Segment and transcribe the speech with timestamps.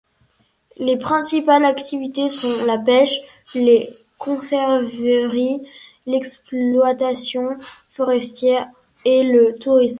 [0.77, 3.21] Les principales activités sont la pêche,
[3.53, 5.61] les conserveries,
[6.07, 7.55] l'exploitation
[7.91, 8.67] forestière
[9.05, 9.89] et le tourisme.